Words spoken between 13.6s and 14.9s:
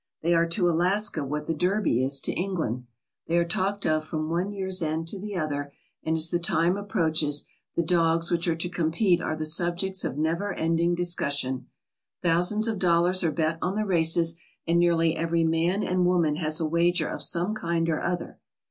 on the races and